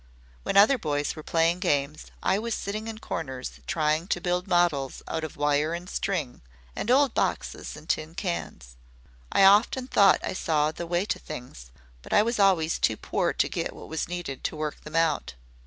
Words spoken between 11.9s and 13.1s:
but I was always too